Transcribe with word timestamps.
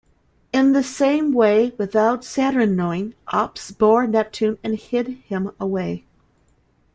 In 0.51 0.71
the 0.71 0.81
same 0.81 1.31
way 1.31 1.73
without 1.77 2.23
Saturn 2.25 2.75
knowing, 2.75 3.13
Ops 3.27 3.69
bore 3.69 4.07
Neptune 4.07 4.57
and 4.63 4.73
hid 4.75 5.09
him 5.09 5.51
away. 5.59 6.05